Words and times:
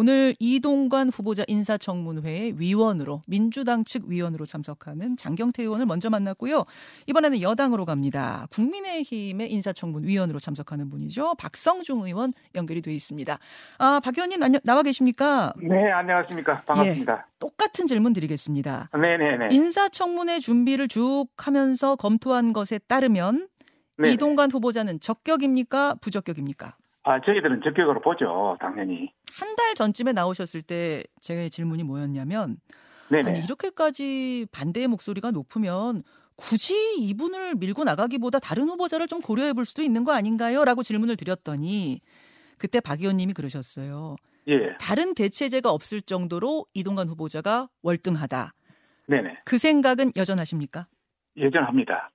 오늘 0.00 0.36
이동관 0.38 1.08
후보자 1.08 1.42
인사청문회의 1.48 2.54
위원으로 2.56 3.22
민주당 3.26 3.82
측 3.82 4.04
위원으로 4.06 4.46
참석하는 4.46 5.16
장경태 5.16 5.64
의원을 5.64 5.86
먼저 5.86 6.08
만났고요. 6.08 6.66
이번에는 7.08 7.42
여당으로 7.42 7.84
갑니다. 7.84 8.46
국민의힘의 8.52 9.50
인사청문 9.50 10.06
위원으로 10.06 10.38
참석하는 10.38 10.88
분이죠. 10.88 11.34
박성중 11.34 12.02
의원 12.02 12.32
연결이 12.54 12.80
돼 12.80 12.94
있습니다. 12.94 13.40
아, 13.78 14.00
박 14.04 14.16
의원님 14.16 14.38
나와 14.62 14.84
계십니까? 14.84 15.52
네, 15.60 15.90
안녕하십니까. 15.90 16.62
반갑습니다. 16.62 17.12
예, 17.14 17.38
똑같은 17.40 17.86
질문 17.86 18.12
드리겠습니다. 18.12 18.90
네 18.92 19.16
네 19.16 19.36
네. 19.36 19.48
인사청문회 19.50 20.38
준비를 20.38 20.86
쭉 20.86 21.26
하면서 21.36 21.96
검토한 21.96 22.52
것에 22.52 22.78
따르면 22.86 23.48
네네. 23.96 24.12
이동관 24.12 24.52
후보자는 24.52 25.00
적격입니까? 25.00 25.96
부적격입니까? 26.00 26.76
아, 27.08 27.20
저희들은 27.20 27.62
적격으로 27.64 28.00
보죠, 28.00 28.56
당연히. 28.60 29.12
한 29.38 29.56
달 29.56 29.74
전쯤에 29.74 30.12
나오셨을 30.12 30.62
때제 30.62 31.48
질문이 31.50 31.82
뭐였냐면 31.84 32.56
네네. 33.10 33.28
아니 33.30 33.44
이렇게까지 33.44 34.46
반대의 34.52 34.86
목소리가 34.88 35.30
높으면 35.30 36.02
굳이 36.36 36.96
이분을 37.00 37.54
밀고 37.56 37.84
나가기보다 37.84 38.38
다른 38.38 38.68
후보자를 38.68 39.08
좀 39.08 39.20
고려해 39.20 39.52
볼 39.54 39.64
수도 39.64 39.82
있는 39.82 40.04
거 40.04 40.12
아닌가요? 40.12 40.64
라고 40.64 40.82
질문을 40.82 41.16
드렸더니 41.16 42.00
그때 42.58 42.80
박 42.80 43.00
의원님이 43.00 43.32
그러셨어요. 43.34 44.16
예. 44.48 44.76
다른 44.80 45.14
대체제가 45.14 45.70
없을 45.70 46.00
정도로 46.02 46.66
이동관 46.74 47.08
후보자가 47.08 47.68
월등하다. 47.82 48.52
네네. 49.06 49.38
그 49.44 49.58
생각은 49.58 50.12
여전하십니까? 50.16 50.86
여전합니다. 51.38 52.10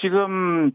지금 0.00 0.72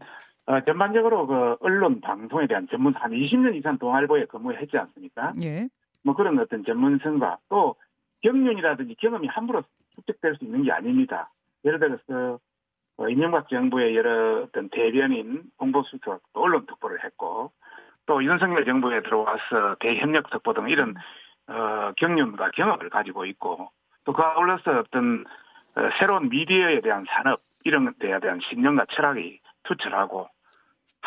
어, 0.48 0.62
전반적으로 0.62 1.26
그 1.26 1.56
언론 1.60 2.00
방송에 2.00 2.46
대한 2.46 2.66
전문 2.70 2.94
한 2.94 3.10
20년 3.12 3.54
이상 3.54 3.76
동아일보에 3.76 4.24
근무했지 4.24 4.78
않습니까? 4.78 5.34
예. 5.42 5.68
뭐 6.02 6.14
그런 6.14 6.38
어떤 6.38 6.64
전문성과 6.64 7.36
또 7.50 7.76
경륜이라든지 8.22 8.94
경험이 8.94 9.28
함부로 9.28 9.62
축적될 9.94 10.36
수 10.36 10.46
있는 10.46 10.62
게 10.62 10.72
아닙니다. 10.72 11.30
예를 11.66 11.78
들어서 11.78 12.38
어, 12.96 13.08
이명박 13.10 13.50
정부의 13.50 13.94
여러 13.94 14.44
어떤 14.44 14.70
대변인 14.70 15.42
홍보 15.60 15.82
수석 15.82 16.22
또 16.32 16.40
언론 16.40 16.64
특보를 16.64 17.04
했고 17.04 17.52
또 18.06 18.24
윤석열 18.24 18.64
정부에 18.64 19.02
들어와서 19.02 19.76
대협력 19.80 20.30
특보 20.30 20.54
등 20.54 20.70
이런 20.70 20.94
어, 21.46 21.92
경륜과 21.98 22.52
경험을 22.52 22.88
가지고 22.88 23.26
있고 23.26 23.70
또그 24.04 24.22
아울러서 24.22 24.78
어떤 24.78 25.26
어, 25.76 25.90
새로운 25.98 26.30
미디어에 26.30 26.80
대한 26.80 27.04
산업 27.06 27.42
이런 27.64 27.92
데에 27.98 28.18
대한 28.20 28.40
신념과 28.48 28.86
철학이 28.92 29.40
투철하고 29.64 30.30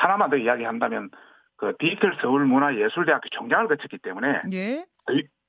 하나만 0.01 0.29
더 0.29 0.37
이야기한다면 0.37 1.09
그 1.57 1.75
디지털 1.79 2.17
서울 2.21 2.45
문화예술대학교 2.45 3.29
총장을 3.29 3.67
거쳤기 3.67 3.99
때문에 3.99 4.41
예. 4.53 4.85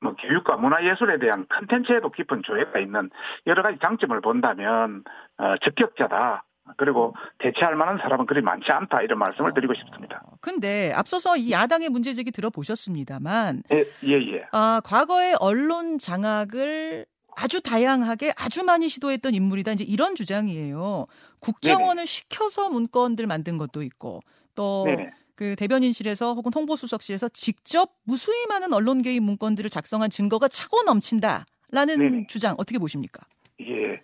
뭐 0.00 0.14
교육과 0.17 0.56
문화예술에 0.56 1.19
대한 1.19 1.47
컨텐츠에도 1.48 2.11
깊은 2.11 2.42
조예가 2.44 2.81
있는 2.81 3.09
여러 3.47 3.62
가지 3.62 3.78
장점을 3.81 4.20
본다면 4.20 5.05
어, 5.39 5.55
적격자다. 5.62 6.44
그리고 6.77 7.14
대체할 7.39 7.75
만한 7.75 7.98
사람은 7.98 8.27
그리 8.27 8.41
많지 8.41 8.70
않다 8.70 9.03
이런 9.03 9.19
말씀을 9.19 9.53
드리고 9.53 9.75
싶습니다. 9.75 10.22
어, 10.25 10.36
근데 10.41 10.92
앞서서 10.94 11.37
이 11.37 11.50
야당의 11.50 11.89
문제 11.89 12.12
제기 12.12 12.31
들어보셨습니다만 12.31 13.62
예, 13.72 13.84
예, 14.05 14.34
예. 14.34 14.47
아, 14.53 14.81
과거에 14.84 15.34
언론 15.41 15.98
장악을 15.98 17.06
아주 17.37 17.62
다양하게 17.62 18.33
아주 18.37 18.62
많이 18.64 18.89
시도했던 18.89 19.34
인물이다. 19.34 19.72
이제 19.72 19.84
이런 19.84 20.14
주장이에요. 20.14 21.06
국정원을 21.41 21.97
네네. 21.97 22.06
시켜서 22.06 22.69
문건들 22.69 23.27
만든 23.27 23.56
것도 23.59 23.83
있고 23.83 24.20
또 24.55 24.86
그 25.42 25.56
대변인실에서 25.56 26.34
혹은 26.34 26.53
홍보수석실에서 26.55 27.28
직접 27.31 27.91
무수히 28.06 28.47
많은 28.48 28.72
언론 28.72 29.03
개입 29.03 29.25
문건들을 29.25 29.70
작성한 29.70 30.09
증거가 30.11 30.47
차고 30.47 30.84
넘친다라는 30.84 31.98
네네. 31.98 32.27
주장 32.28 32.55
어떻게 32.59 32.78
보십니까? 32.78 33.22
예. 33.61 34.00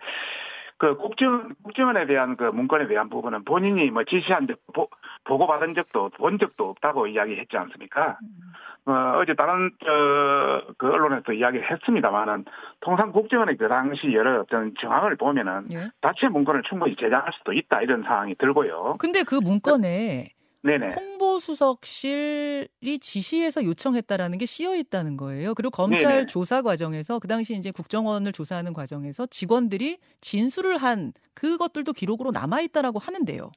그 0.78 0.96
국정 0.96 1.54
국정원에 1.62 2.06
대한 2.06 2.36
그 2.36 2.44
문건에 2.44 2.86
대한 2.88 3.08
부분은 3.08 3.44
본인이 3.44 3.90
뭐 3.90 4.04
지시한 4.04 4.46
적 4.46 4.58
보, 4.72 4.88
보고 5.24 5.46
받은 5.46 5.74
적도 5.74 6.08
본 6.10 6.38
적도 6.38 6.70
없다고 6.70 7.08
이야기했지 7.08 7.56
않습니까? 7.56 8.18
음. 8.22 8.92
어, 8.92 9.18
어제 9.18 9.34
다른 9.34 9.70
저, 9.84 10.72
그 10.78 10.86
언론에서 10.86 11.32
이야기를 11.32 11.70
했습니다만은 11.70 12.46
통상 12.80 13.12
국정원의 13.12 13.56
그 13.58 13.68
당시 13.68 14.12
여러 14.12 14.40
어떤 14.40 14.72
정황을 14.80 15.16
보면은 15.16 15.66
예? 15.72 15.90
자체 16.00 16.28
문건을 16.28 16.62
충분히 16.68 16.96
제작할 16.96 17.32
수도 17.36 17.52
있다 17.52 17.82
이런 17.82 18.02
상황이 18.04 18.34
들고요. 18.36 18.96
근데 18.98 19.24
그 19.24 19.34
문건에 19.34 20.28
네네. 20.62 20.94
홍보수석실이 20.96 22.98
지시해서 23.00 23.64
요청했다라는 23.64 24.38
게 24.38 24.46
씌어 24.46 24.76
있다는 24.76 25.16
거예요. 25.16 25.54
그리고 25.54 25.70
검찰 25.70 26.08
네네. 26.08 26.26
조사 26.26 26.62
과정에서 26.62 27.18
그 27.18 27.28
당시 27.28 27.54
이제 27.54 27.70
국정원을 27.70 28.32
조사하는 28.32 28.72
과정에서 28.72 29.26
직원들이 29.26 29.98
진술을 30.20 30.78
한 30.78 31.12
그것들도 31.34 31.92
기록으로 31.92 32.30
남아 32.32 32.62
있다라고 32.62 32.98
하는데요. 32.98 33.52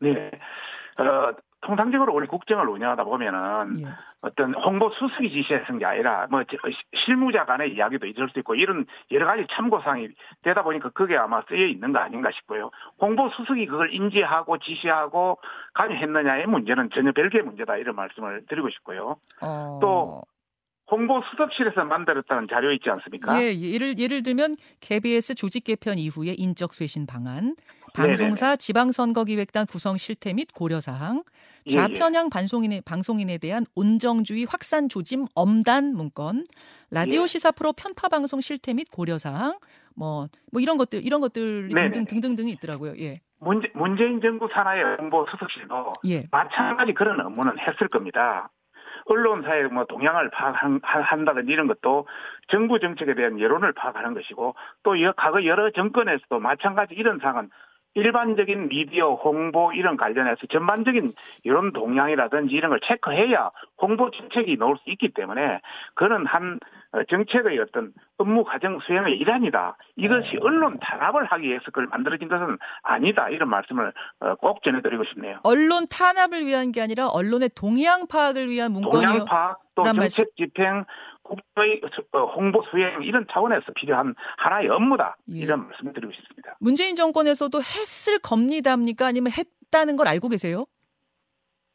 네. 0.00 0.30
어, 0.98 1.32
통상적으로 1.62 2.14
우리 2.14 2.26
국정을 2.26 2.68
운영하다 2.68 3.04
보면은 3.04 3.80
예. 3.80 3.86
어떤 4.22 4.54
홍보 4.54 4.90
수석이 4.90 5.30
지시했던 5.30 5.78
게 5.78 5.84
아니라 5.84 6.26
뭐 6.30 6.42
실무자 7.04 7.44
간의 7.44 7.74
이야기도 7.74 8.06
있을 8.06 8.28
수 8.30 8.38
있고 8.38 8.54
이런 8.54 8.86
여러 9.10 9.26
가지 9.26 9.46
참고사항이 9.50 10.08
되다 10.42 10.62
보니까 10.62 10.90
그게 10.90 11.16
아마 11.16 11.42
쓰여 11.48 11.66
있는 11.66 11.92
거 11.92 11.98
아닌가 11.98 12.30
싶고요. 12.32 12.70
홍보 12.98 13.28
수석이 13.30 13.66
그걸 13.66 13.92
인지하고 13.92 14.58
지시하고 14.58 15.38
관여했느냐의 15.74 16.46
문제는 16.46 16.90
전혀 16.94 17.12
별개의 17.12 17.44
문제다 17.44 17.76
이런 17.76 17.94
말씀을 17.96 18.46
드리고 18.48 18.70
싶고요. 18.70 19.16
어... 19.42 19.78
또 19.80 20.22
홍보 20.90 21.22
수석실에서 21.30 21.84
만들었다는 21.84 22.48
자료 22.50 22.72
있지 22.72 22.90
않습니까? 22.90 23.40
예, 23.40 23.54
예, 23.54 23.72
예를 23.74 23.98
예를 23.98 24.22
들면 24.22 24.56
KBS 24.80 25.36
조직 25.36 25.64
개편 25.64 25.98
이후에 25.98 26.34
인적 26.36 26.74
쇄신 26.74 27.06
방안, 27.06 27.54
방송사 27.92 28.46
네네. 28.46 28.56
지방선거기획단 28.56 29.66
구성 29.66 29.96
실태 29.96 30.32
및 30.32 30.48
고려 30.54 30.80
사항, 30.80 31.22
예, 31.66 31.72
좌편향 31.72 32.26
예. 32.26 32.28
방송인에 32.30 32.80
방송인에 32.84 33.38
대한 33.38 33.66
온정주의 33.74 34.44
확산 34.44 34.88
조짐 34.88 35.26
엄단 35.34 35.94
문건, 35.94 36.44
라디오 36.90 37.22
예. 37.22 37.26
시사 37.26 37.52
프로 37.52 37.72
편파 37.72 38.08
방송 38.08 38.40
실태 38.40 38.74
및 38.74 38.90
고려 38.90 39.18
사항, 39.18 39.58
뭐뭐 39.96 40.28
뭐 40.52 40.60
이런 40.60 40.76
것들 40.78 41.04
이런 41.04 41.20
것들 41.20 41.68
등등 41.68 42.04
등등등이 42.06 42.52
있더라고요. 42.52 42.94
예. 42.98 43.20
문재, 43.40 43.68
문재인 43.74 44.20
정부 44.20 44.48
산하의 44.52 44.96
홍보 44.98 45.26
수석실도 45.30 45.94
예. 46.06 46.24
마찬가지 46.30 46.92
그런 46.92 47.20
업무는 47.20 47.58
했을 47.58 47.88
겁니다. 47.88 48.50
언론사의 49.06 49.68
뭐 49.68 49.84
동향을 49.86 50.30
파악한다든지 50.30 51.50
이런 51.50 51.66
것도 51.66 52.06
정부 52.48 52.78
정책에 52.78 53.14
대한 53.14 53.40
여론을 53.40 53.72
파악하는 53.72 54.14
것이고 54.14 54.54
또 54.82 54.92
과거 55.16 55.44
여러 55.44 55.70
정권에서도 55.70 56.38
마찬가지 56.38 56.94
이런 56.94 57.18
상황은 57.18 57.50
일반적인 57.94 58.68
미디어 58.68 59.14
홍보 59.14 59.72
이런 59.72 59.96
관련해서 59.96 60.46
전반적인 60.46 61.12
이런 61.42 61.72
동향이라든지 61.72 62.54
이런 62.54 62.70
걸 62.70 62.80
체크해야 62.80 63.50
홍보 63.80 64.10
정책이 64.10 64.56
나올 64.58 64.76
수 64.78 64.90
있기 64.90 65.12
때문에 65.12 65.60
그는 65.94 66.24
한 66.26 66.60
어, 66.92 67.04
정책의 67.04 67.58
어떤 67.60 67.92
업무 68.18 68.42
과정 68.44 68.80
수행의 68.80 69.16
일환이다. 69.18 69.76
이것이 69.96 70.38
언론 70.40 70.78
탄압을 70.80 71.24
하기 71.24 71.46
위해서 71.46 71.64
그걸 71.66 71.86
만들어진 71.86 72.28
것은 72.28 72.58
아니다. 72.82 73.28
이런 73.28 73.48
말씀을 73.48 73.92
어, 74.20 74.34
꼭 74.36 74.62
전해드리고 74.62 75.04
싶네요. 75.04 75.38
언론 75.44 75.86
탄압을 75.88 76.44
위한 76.46 76.72
게 76.72 76.80
아니라 76.80 77.08
언론의 77.08 77.50
동향 77.54 78.06
파악을 78.08 78.48
위한 78.48 78.72
문건이요. 78.72 79.06
동향 79.06 79.24
파악 79.24 79.60
또 79.74 79.84
정책 79.84 80.34
집행 80.36 80.84
국가의 81.30 81.80
어, 82.12 82.24
홍보 82.34 82.62
수행 82.70 83.02
이런 83.02 83.26
차원에서 83.30 83.72
필요한 83.74 84.14
하나의 84.36 84.68
업무다 84.68 85.16
예. 85.32 85.38
이런 85.38 85.68
말씀을 85.68 85.92
드리고 85.92 86.12
싶습니다. 86.12 86.56
문재인 86.60 86.96
정권에서도 86.96 87.58
했을 87.58 88.18
겁니다입니까 88.18 89.06
아니면 89.06 89.32
했다는 89.32 89.96
걸 89.96 90.08
알고 90.08 90.28
계세요? 90.28 90.66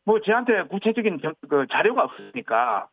뭐 0.05 0.19
저한테 0.21 0.63
구체적인 0.63 1.19
그 1.49 1.65
자료가 1.71 2.03
없으니까 2.03 2.88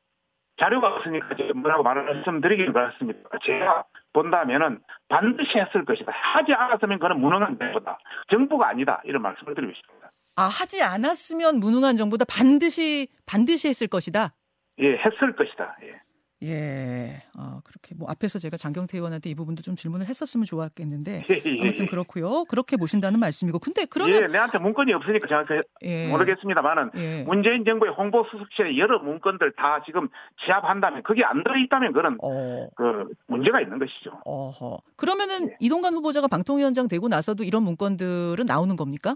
자료가 0.58 0.88
없으니까 0.88 1.28
뭐라고 1.56 1.82
말씀드리기를 1.82 2.72
바랐습니다. 2.72 3.20
제가 3.44 3.84
본다면은 4.12 4.80
반드시 5.08 5.58
했을 5.58 5.84
것이다. 5.84 6.12
하지 6.12 6.52
않았으면 6.52 6.98
그는 6.98 7.20
무능한 7.20 7.58
정부다. 7.58 7.98
정부가 8.30 8.68
아니다. 8.68 9.00
이런 9.04 9.22
말씀을 9.22 9.54
드리고 9.54 9.72
싶습니다. 9.74 10.10
아 10.36 10.44
하지 10.44 10.82
않았으면 10.82 11.58
무능한 11.60 11.96
정부다. 11.96 12.24
반드시 12.26 13.08
반드시 13.26 13.68
했을 13.68 13.88
것이다. 13.88 14.32
예, 14.78 14.96
했을 14.96 15.34
것이다. 15.36 15.76
예. 15.82 16.00
예, 16.42 17.22
아, 17.38 17.60
그렇게 17.64 17.94
뭐 17.94 18.10
앞에서 18.10 18.40
제가 18.40 18.56
장경태 18.56 18.98
의원한테 18.98 19.30
이 19.30 19.34
부분도 19.34 19.62
좀 19.62 19.76
질문을 19.76 20.06
했었으면 20.06 20.44
좋았겠는데 20.44 21.24
예, 21.30 21.42
예, 21.44 21.60
아무튼 21.60 21.84
예. 21.84 21.86
그렇고요. 21.86 22.44
그렇게 22.46 22.76
보신다는 22.76 23.20
말씀이고, 23.20 23.60
근데 23.60 23.84
그러면 23.84 24.22
예, 24.22 24.26
내한테 24.26 24.58
문건이 24.58 24.92
없으니까 24.92 25.28
제가 25.28 25.62
예. 25.82 26.08
모르겠습니다만은 26.08 26.90
예. 26.96 27.22
문재인 27.24 27.64
정부의 27.64 27.92
홍보 27.92 28.26
수석실에 28.30 28.76
여러 28.76 28.98
문건들 28.98 29.52
다 29.52 29.82
지금 29.86 30.08
취합한다면 30.44 31.04
그게 31.04 31.24
안 31.24 31.44
들어 31.44 31.56
있다면 31.56 31.92
그런 31.92 32.18
어. 32.20 32.66
그 32.74 33.08
문제가 33.28 33.60
있는 33.60 33.78
것이죠. 33.78 34.20
어허. 34.24 34.78
그러면은 34.96 35.50
예. 35.50 35.56
이동관 35.60 35.94
후보자가 35.94 36.26
방통위원장 36.26 36.88
되고 36.88 37.06
나서도 37.06 37.44
이런 37.44 37.62
문건들은 37.62 38.46
나오는 38.46 38.76
겁니까? 38.76 39.14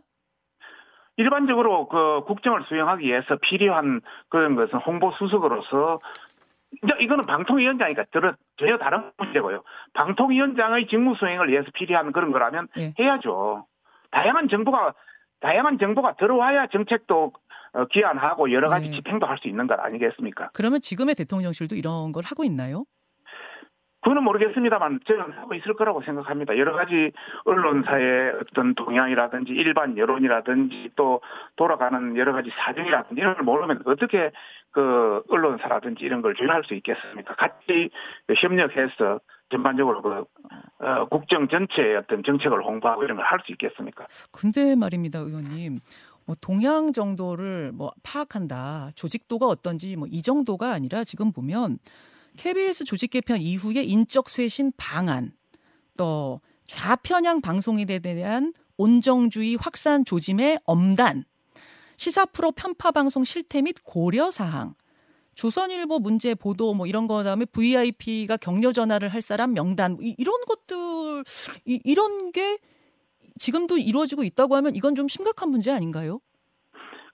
일반적으로 1.17 1.89
그 1.89 2.25
국정을 2.27 2.65
수행하기 2.69 3.07
위해서 3.07 3.37
필요한 3.41 4.03
그런 4.29 4.55
것은 4.55 4.79
홍보 4.81 5.13
수석으로서 5.13 6.01
이제 6.83 6.95
이거는 7.01 7.27
방통위원장이니까 7.27 8.05
전혀 8.57 8.79
다른 8.79 9.11
문제고요. 9.19 9.63
방통위원장의 9.95 10.87
직무 10.89 11.15
수행을 11.15 11.49
위해서 11.49 11.69
필요한 11.75 12.13
그런 12.13 12.33
거라면 12.33 12.69
예. 12.79 12.95
해야죠. 12.99 13.67
다양한 14.11 14.49
정보가 14.49 14.95
다양한 15.41 15.79
정보가 15.79 16.17
들어와야 16.17 16.67
정책도 16.69 17.33
어, 17.75 17.85
기한하고 17.87 18.53
여러 18.53 18.69
가지 18.71 18.89
네. 18.89 18.97
집행도 18.97 19.27
할 19.27 19.39
수 19.39 19.49
있는 19.49 19.67
것 19.67 19.79
아니겠습니까? 19.79 20.51
그러면 20.55 20.81
지금의 20.81 21.15
대통령실도 21.15 21.77
이런 21.77 22.13
걸 22.13 22.25
하고 22.25 22.43
있나요? 22.45 22.85
그거는 24.07 24.23
모르겠습니다만 24.23 25.01
저는 25.05 25.33
하고 25.33 25.55
있을 25.55 25.75
거라고 25.75 26.01
생각합니다. 26.03 26.57
여러 26.59 26.75
가지 26.77 27.11
언론사의 27.45 28.35
어떤 28.41 28.77
동향이라든지 28.77 29.53
일반 29.53 29.99
여론이라든지 29.99 30.91
또 30.95 31.21
돌아가는 31.57 32.17
여러 32.17 32.33
가지 32.33 32.49
사정이라든지 32.51 33.21
이런 33.21 33.35
걸 33.35 33.43
모르면 33.43 33.83
어떻게 33.85 34.31
그 34.71 35.25
언론사라든지 35.29 36.05
이런 36.05 36.23
걸 36.23 36.37
조율할 36.37 36.63
수 36.63 36.75
있겠습니까? 36.75 37.35
같이 37.35 37.91
협력해서 38.33 39.19
전반적으로 39.51 40.01
그 40.03 40.25
어, 40.85 41.07
국정 41.07 41.49
전체의 41.49 41.97
어떤 41.97 42.23
정책을 42.23 42.63
홍보하고 42.63 43.03
이런 43.03 43.17
걸 43.17 43.27
할 43.27 43.41
수 43.45 43.51
있겠습니까? 43.51 44.07
근데 44.31 44.77
말입니다, 44.77 45.19
의원님. 45.19 45.81
뭐 46.29 46.37
동향 46.41 46.93
정도를 46.93 47.73
뭐 47.75 47.91
파악한다. 48.05 48.91
조직도가 48.95 49.47
어떤지 49.47 49.97
뭐 49.97 50.07
이 50.09 50.23
정도가 50.23 50.71
아니라 50.73 51.03
지금 51.03 51.33
보면 51.33 51.79
KBS 52.37 52.85
조직 52.85 53.11
개편 53.11 53.41
이후에 53.41 53.83
인적 53.83 54.29
쇄신 54.29 54.73
방안 54.77 55.33
또 55.97 56.41
좌편향 56.67 57.41
방송에 57.41 57.85
대한 57.85 58.53
온정주의 58.77 59.57
확산 59.57 60.05
조짐의 60.05 60.61
엄단 60.65 61.25
시사 61.97 62.27
프로 62.27 62.53
편파 62.53 62.91
방송 62.91 63.25
실태 63.25 63.63
및 63.63 63.77
고려 63.85 64.31
사항 64.31 64.75
조선일보 65.35 65.99
문제 65.99 66.35
보도 66.35 66.75
뭐 66.75 66.87
이런 66.87 67.07
거 67.07 67.23
다음에 67.23 67.45
VIP가 67.45 68.39
격려 68.39 68.73
전화를 68.73 69.11
할 69.11 69.23
사람 69.23 69.53
명단 69.53 69.97
이, 70.01 70.17
런 70.25 70.35
것들 70.47 71.25
이, 71.67 71.81
이런 71.85 72.33
게 72.33 72.59
지금도 73.39 73.77
이루어지고 73.77 74.25
있다고 74.25 74.57
하면 74.57 74.75
이건 74.75 74.95
좀 74.95 75.09
심각한 75.09 75.51
문제 75.51 75.71
아닌가요? 75.71 76.21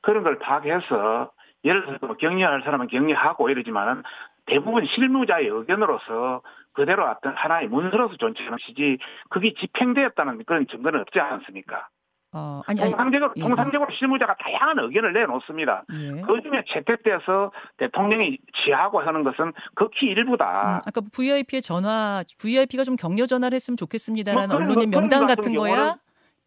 그런 0.01 0.23
걸 0.23 0.39
파악해서 0.39 1.33
예를 1.65 1.85
들어서 1.85 2.07
뭐 2.07 2.17
격려할 2.17 2.63
사람은 2.65 2.89
격려하고 2.89 3.49
이러지만은 3.51 4.03
대부분 4.47 4.87
실무자의 4.87 5.47
의견으로서 5.49 6.43
그대로 6.73 7.09
어떤 7.09 7.35
하나의 7.35 7.69
문서로서 7.69 8.17
존재하는 8.17 8.59
것이지 8.59 8.99
그게 9.29 9.55
집행되었다는 9.55 10.45
그런 10.45 10.67
증거는 10.67 11.01
없지 11.01 11.21
않습니까? 11.21 11.89
어, 12.35 12.63
아니, 12.67 12.81
통상적으로, 12.81 13.31
아니, 13.33 13.33
예. 13.37 13.43
통상적으로 13.43 13.91
실무자가 13.93 14.35
다양한 14.37 14.79
의견을 14.79 15.13
내놓습니다. 15.13 15.85
예. 15.93 16.23
그 16.23 16.41
중에 16.41 16.65
채택돼서 16.67 17.53
대통령이 17.77 18.39
지하고 18.65 19.01
하는 19.01 19.23
것은 19.23 19.53
극히 19.75 20.07
일부다. 20.07 20.77
음, 20.77 20.81
아까 20.87 21.03
VIP의 21.13 21.61
전화, 21.61 22.25
VIP가 22.41 22.85
좀 22.85 22.97
격려 22.97 23.27
전화를 23.27 23.55
했으면 23.55 23.77
좋겠습니다라는 23.77 24.49
뭐 24.49 24.57
언론의 24.57 24.87
명단 24.87 25.27
같은 25.27 25.55
거야? 25.55 25.97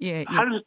예, 0.02 0.08
예. 0.08 0.26
할, 0.28 0.62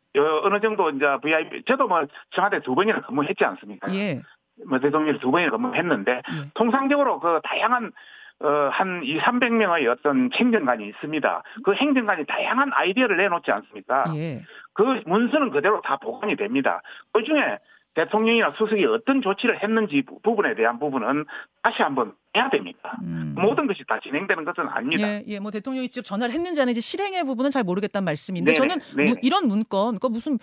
어느 0.44 0.60
정도 0.60 0.88
이제 0.90 1.04
VIP, 1.20 1.64
저도 1.66 1.88
뭐 1.88 2.06
청와대 2.30 2.60
두 2.62 2.76
번이나 2.76 3.00
근무했지 3.06 3.44
않습니까? 3.44 3.92
예. 3.94 4.22
뭐 4.66 4.78
대통령이 4.78 5.18
두 5.20 5.30
번이나 5.30 5.50
근무했는데, 5.50 6.12
예. 6.12 6.50
통상적으로 6.54 7.20
그 7.20 7.40
다양한 7.44 7.92
어, 8.40 8.68
한 8.70 9.02
2, 9.02 9.18
300명의 9.18 9.88
어떤 9.88 10.30
행정관이 10.32 10.86
있습니다. 10.88 11.42
그 11.64 11.74
행정관이 11.74 12.24
다양한 12.26 12.70
아이디어를 12.72 13.16
내놓지 13.16 13.50
않습니까? 13.50 14.04
예. 14.14 14.42
그 14.74 15.02
문서는 15.06 15.50
그대로 15.50 15.80
다 15.80 15.96
보관이 15.96 16.36
됩니다. 16.36 16.80
그 17.12 17.24
중에 17.24 17.58
대통령이나 17.94 18.52
수석이 18.56 18.84
어떤 18.84 19.22
조치를 19.22 19.60
했는지 19.60 20.04
부분에 20.22 20.54
대한 20.54 20.78
부분은 20.78 21.24
다시 21.62 21.82
한번 21.82 22.12
해야 22.36 22.48
됩니다. 22.48 22.96
음. 23.02 23.34
모든 23.36 23.66
것이 23.66 23.82
다 23.88 23.98
진행되는 24.00 24.44
것은 24.44 24.68
아닙니다. 24.68 25.08
예, 25.08 25.24
예, 25.26 25.40
뭐 25.40 25.50
대통령이 25.50 25.88
직접 25.88 26.08
전화를 26.08 26.32
했는지 26.32 26.62
아닌지 26.62 26.80
실행의 26.80 27.24
부분은 27.24 27.50
잘 27.50 27.64
모르겠다는 27.64 28.04
말씀인데 28.04 28.52
네네, 28.52 28.68
저는 28.68 28.84
네네. 28.96 29.10
무, 29.10 29.16
이런 29.22 29.48
문건, 29.48 29.98
그러니까 29.98 30.08
무슨 30.08 30.38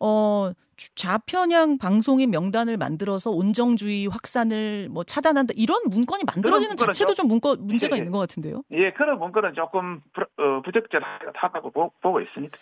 어 0.00 0.52
좌편향 0.96 1.78
방송인 1.78 2.30
명단을 2.30 2.76
만들어서 2.76 3.30
온정주의 3.30 4.06
확산을 4.08 4.88
뭐 4.90 5.04
차단한다 5.04 5.54
이런 5.56 5.82
문건이 5.86 6.24
만들어지는 6.26 6.76
자체도 6.76 7.14
좀 7.14 7.28
문건 7.28 7.66
문제가 7.66 7.96
예, 7.96 7.98
있는 7.98 8.12
것 8.12 8.18
같은데요. 8.18 8.62
예, 8.72 8.92
그런 8.92 9.18
문건은 9.18 9.54
조금 9.54 10.00
부, 10.12 10.22
어, 10.22 10.62
부적절하다고 10.62 11.70
보고 12.00 12.20
있습니다. 12.20 12.56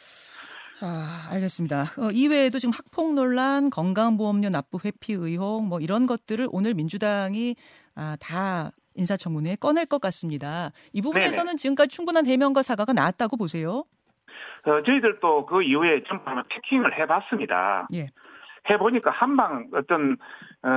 자, 0.78 0.86
알겠습니다. 1.30 1.82
어, 1.98 2.10
이외에도 2.12 2.58
지금 2.58 2.72
학폭 2.72 3.14
논란, 3.14 3.70
건강보험료 3.70 4.50
납부 4.50 4.78
회피 4.84 5.12
의혹 5.12 5.64
뭐 5.64 5.78
이런 5.80 6.06
것들을 6.06 6.48
오늘 6.50 6.74
민주당이 6.74 7.56
아, 7.94 8.16
다 8.20 8.72
인사청문회에 8.94 9.56
꺼낼 9.56 9.86
것 9.86 10.00
같습니다. 10.00 10.72
이 10.92 11.00
부분에서는 11.00 11.44
네네. 11.44 11.56
지금까지 11.56 11.94
충분한 11.94 12.26
해명과 12.26 12.62
사과가 12.62 12.92
나왔다고 12.92 13.36
보세요. 13.36 13.84
어, 14.64 14.82
저희들도 14.82 15.46
그 15.46 15.62
이후에 15.62 16.02
좀 16.04 16.20
체킹을 16.52 16.98
해봤습니다. 16.98 17.88
예. 17.94 18.08
해보니까 18.70 19.10
한방 19.10 19.68
어떤 19.74 20.16
어, 20.62 20.68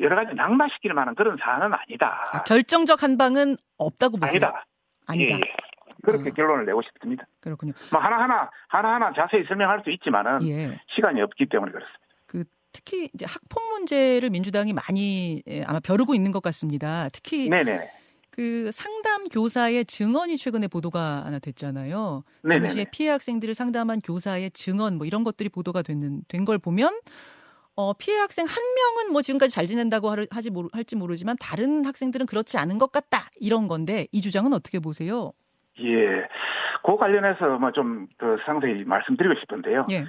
여러 0.00 0.16
가지 0.16 0.34
낙마시킬 0.34 0.94
만한 0.94 1.14
그런 1.14 1.36
사안은 1.40 1.72
아니다. 1.74 2.22
아, 2.32 2.42
결정적 2.44 3.02
한방은 3.02 3.56
없다고 3.78 4.18
보세요. 4.18 4.30
아니다. 4.30 4.66
아니다. 5.06 5.34
예, 5.34 5.38
예. 5.38 5.56
그렇게 6.04 6.30
어. 6.30 6.32
결론을 6.32 6.66
내고 6.66 6.82
싶습니다. 6.82 7.26
그렇군요. 7.40 7.72
뭐 7.90 8.00
하나하나 8.00 8.48
하나하나 8.68 9.12
자세히 9.12 9.44
설명할 9.44 9.82
수 9.82 9.90
있지만은 9.90 10.46
예. 10.46 10.80
시간이 10.94 11.20
없기 11.20 11.46
때문에 11.46 11.72
그렇습니다. 11.72 12.00
그 12.26 12.44
특히 12.72 13.08
이제 13.12 13.26
학폭 13.26 13.70
문제를 13.70 14.30
민주당이 14.30 14.72
많이 14.72 15.42
예, 15.48 15.64
아마 15.64 15.80
벼르고 15.80 16.14
있는 16.14 16.30
것 16.30 16.42
같습니다. 16.42 17.08
특히 17.12 17.48
네네. 17.48 17.90
그 18.36 18.70
상담 18.70 19.24
교사의 19.28 19.86
증언이 19.86 20.36
최근에 20.36 20.68
보도가 20.68 21.24
하나 21.24 21.38
됐잖아요. 21.38 22.22
네네. 22.42 22.60
당시에 22.60 22.84
피해 22.92 23.08
학생들을 23.08 23.54
상담한 23.54 24.00
교사의 24.00 24.50
증언 24.50 24.98
뭐 24.98 25.06
이런 25.06 25.24
것들이 25.24 25.48
보도가 25.48 25.80
되는 25.80 26.20
된 26.28 26.44
걸 26.44 26.58
보면 26.58 27.00
어, 27.76 27.92
피해 27.94 28.18
학생 28.18 28.46
한 28.46 28.54
명은 28.74 29.12
뭐 29.12 29.22
지금까지 29.22 29.54
잘 29.54 29.64
지낸다고 29.66 30.10
하지 30.30 30.50
모르, 30.50 30.68
할지 30.72 30.96
모르지만 30.96 31.36
다른 31.40 31.84
학생들은 31.84 32.26
그렇지 32.26 32.58
않은 32.58 32.76
것 32.78 32.92
같다 32.92 33.28
이런 33.40 33.68
건데 33.68 34.06
이 34.12 34.20
주장은 34.20 34.52
어떻게 34.52 34.78
보세요? 34.80 35.32
예, 35.80 36.28
그 36.84 36.96
관련해서 36.96 37.58
뭐좀그 37.58 38.38
상세히 38.44 38.84
말씀드리고 38.84 39.34
싶은데요. 39.40 39.86
예. 39.90 40.04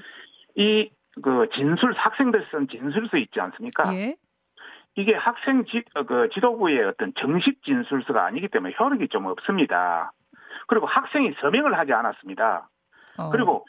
이그 0.56 1.48
진술 1.56 1.94
학생들 1.94 2.46
쓴 2.52 2.68
진술서 2.68 3.18
있지 3.18 3.40
않습니까? 3.40 3.94
예. 3.96 4.16
이게 4.98 5.14
학생 5.14 5.64
지, 5.66 5.84
어, 5.94 6.04
그 6.04 6.28
지도부의 6.34 6.84
어떤 6.84 7.14
정식 7.16 7.64
진술서가 7.64 8.26
아니기 8.26 8.48
때문에 8.48 8.76
효력이 8.78 9.08
좀 9.10 9.28
없습니다. 9.28 10.12
그리고 10.68 10.86
학생이 10.88 11.34
서명을 11.40 11.78
하지 11.78 11.94
않았습니다. 11.94 12.68
어. 13.20 13.30
그리고 13.30 13.66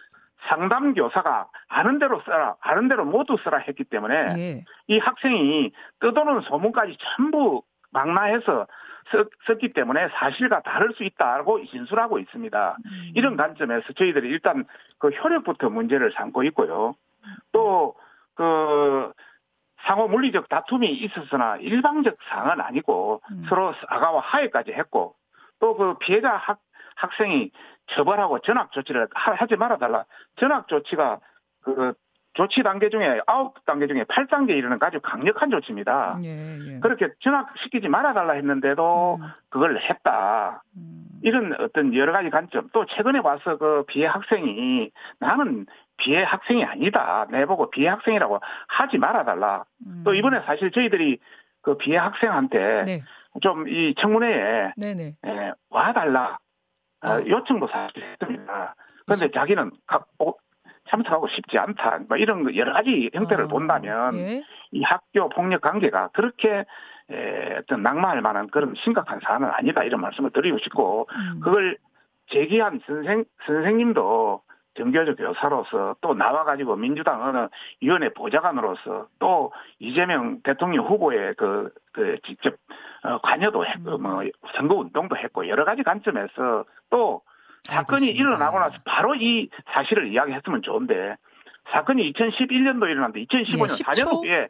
상담 0.48 0.94
교사가 0.94 1.48
아는 1.68 1.98
대로 1.98 2.20
써라, 2.24 2.56
아는 2.60 2.88
대로 2.88 3.04
모두 3.04 3.36
써라 3.44 3.58
했기 3.58 3.84
때문에 3.84 4.14
예. 4.38 4.64
이 4.86 4.98
학생이 4.98 5.72
뜯어놓은 6.00 6.40
소문까지 6.42 6.96
전부 7.16 7.62
망라해서 7.90 8.66
썼, 9.46 9.58
기 9.58 9.72
때문에 9.72 10.08
사실과 10.14 10.60
다를 10.60 10.92
수 10.94 11.04
있다고 11.04 11.64
진술하고 11.66 12.18
있습니다. 12.18 12.76
음. 12.84 13.12
이런 13.14 13.36
관점에서 13.36 13.92
저희들이 13.94 14.28
일단 14.28 14.64
그 14.98 15.08
효력부터 15.08 15.70
문제를 15.70 16.12
삼고 16.12 16.42
있고요. 16.44 16.94
또 17.52 17.94
그 18.38 19.12
상호 19.86 20.08
물리적 20.08 20.48
다툼이 20.48 20.88
있었으나 20.88 21.56
일방적 21.56 22.16
상은 22.28 22.60
아니고 22.60 23.20
음. 23.30 23.44
서로 23.48 23.74
사과와 23.88 24.20
하해까지 24.20 24.72
했고 24.72 25.14
또 25.60 25.76
그 25.76 25.96
피해자 25.98 26.30
학, 26.36 26.58
학생이 26.96 27.50
처벌하고 27.92 28.40
전학 28.40 28.72
조치를 28.72 29.08
하지 29.14 29.56
말아달라. 29.56 30.04
전학 30.36 30.68
조치가 30.68 31.20
그 31.62 31.94
조치 32.34 32.62
단계 32.62 32.88
중에 32.88 33.20
아홉 33.26 33.64
단계 33.64 33.86
중에 33.86 34.04
8단계 34.04 34.50
이르는 34.50 34.78
아주 34.80 35.00
강력한 35.00 35.50
조치입니다. 35.50 36.18
예, 36.22 36.28
예. 36.28 36.80
그렇게 36.80 37.08
전학시키지 37.20 37.88
말아달라 37.88 38.34
했는데도 38.34 39.18
음. 39.20 39.26
그걸 39.48 39.80
했다. 39.80 40.62
음. 40.76 41.06
이런 41.22 41.54
어떤 41.58 41.94
여러 41.94 42.12
가지 42.12 42.30
관점. 42.30 42.68
또 42.72 42.84
최근에 42.86 43.20
와서 43.20 43.56
그 43.56 43.84
피해 43.88 44.06
학생이 44.06 44.90
나는 45.18 45.66
비해 45.98 46.22
학생이 46.22 46.64
아니다. 46.64 47.26
내보고 47.30 47.70
비해 47.70 47.88
학생이라고 47.88 48.40
하지 48.68 48.98
말아달라. 48.98 49.64
음. 49.86 50.02
또 50.04 50.14
이번에 50.14 50.40
사실 50.46 50.70
저희들이 50.70 51.18
그 51.60 51.76
비해 51.76 51.98
학생한테 51.98 52.84
네. 52.84 53.02
좀이 53.42 53.94
청문회에 53.96 54.72
네네. 54.76 55.16
예, 55.26 55.52
와달라 55.68 56.38
어, 57.04 57.08
아. 57.08 57.20
요청도 57.24 57.68
사실 57.68 58.02
했습니다. 58.02 58.74
그런데 59.04 59.30
자기는 59.30 59.70
가, 59.86 60.04
어, 60.18 60.32
참석하고 60.88 61.28
싶지 61.28 61.58
않다. 61.58 62.00
뭐 62.08 62.16
이런 62.16 62.54
여러 62.56 62.72
가지 62.72 63.10
형태를 63.12 63.44
어. 63.44 63.48
본다면 63.48 64.16
예. 64.16 64.42
이 64.72 64.82
학교 64.82 65.28
폭력 65.28 65.60
관계가 65.60 66.08
그렇게 66.12 66.64
에, 67.10 67.56
어떤 67.58 67.82
낙마할 67.82 68.20
만한 68.22 68.48
그런 68.48 68.74
심각한 68.76 69.20
사안은 69.22 69.48
아니다 69.50 69.82
이런 69.82 70.00
말씀을 70.00 70.30
드리고 70.30 70.58
싶고 70.58 71.08
음. 71.10 71.40
그걸 71.40 71.78
제기한 72.30 72.80
선생 72.86 73.24
선생님도 73.46 74.42
정결적 74.78 75.16
교사로서 75.16 75.96
또 76.00 76.14
나와가지고 76.14 76.76
민주당 76.76 77.22
어느 77.22 77.48
위원회 77.80 78.08
보좌관으로서 78.10 79.08
또 79.18 79.52
이재명 79.78 80.40
대통령 80.42 80.86
후보의 80.86 81.34
그, 81.36 81.70
그 81.92 82.16
직접 82.26 82.54
어, 83.02 83.18
관여도 83.18 83.66
했고 83.66 83.96
음. 83.96 84.02
뭐 84.02 84.22
선거 84.54 84.76
운동도 84.76 85.16
했고 85.16 85.48
여러 85.48 85.64
가지 85.64 85.82
관점에서 85.82 86.64
또 86.90 87.22
사건이 87.64 88.06
알겠습니다. 88.06 88.18
일어나고 88.18 88.58
나서 88.58 88.78
바로 88.84 89.14
이 89.14 89.48
사실을 89.72 90.12
이야기했으면 90.12 90.62
좋은데 90.62 91.16
사건이 91.70 92.12
2011년도 92.12 92.84
일어났는데 92.84 93.24
2015년 93.24 93.80
예, 93.80 93.84
4년 93.84 94.24
후에 94.24 94.48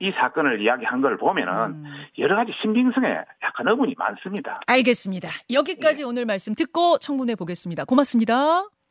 이 0.00 0.10
사건을 0.12 0.62
이야기한 0.62 1.02
걸 1.02 1.18
보면은 1.18 1.52
음. 1.52 1.84
여러 2.18 2.36
가지 2.36 2.52
신빙성에 2.62 3.06
약간 3.42 3.68
의문이 3.68 3.94
많습니다. 3.98 4.60
알겠습니다. 4.66 5.28
여기까지 5.52 6.02
예. 6.02 6.06
오늘 6.06 6.24
말씀 6.24 6.54
듣고 6.54 6.98
청문회 6.98 7.34
보겠습니다. 7.34 7.84
고맙습니다. 7.84 8.73